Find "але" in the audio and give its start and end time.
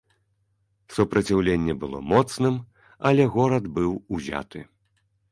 3.09-3.27